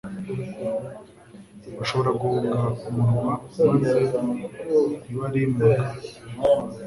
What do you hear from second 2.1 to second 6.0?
guhunga umurwa maze ntibarimbaka.